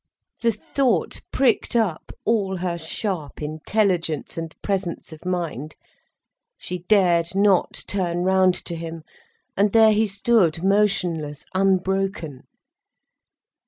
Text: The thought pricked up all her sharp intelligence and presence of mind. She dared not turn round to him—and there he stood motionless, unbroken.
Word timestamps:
The 0.41 0.51
thought 0.53 1.21
pricked 1.31 1.75
up 1.75 2.11
all 2.25 2.55
her 2.55 2.75
sharp 2.79 3.39
intelligence 3.39 4.35
and 4.35 4.59
presence 4.63 5.13
of 5.13 5.25
mind. 5.25 5.75
She 6.57 6.79
dared 6.89 7.35
not 7.35 7.83
turn 7.85 8.23
round 8.23 8.55
to 8.65 8.75
him—and 8.75 9.73
there 9.73 9.91
he 9.91 10.07
stood 10.07 10.63
motionless, 10.63 11.45
unbroken. 11.53 12.45